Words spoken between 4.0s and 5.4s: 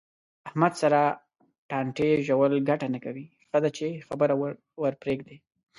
خبره ورپرېږدې.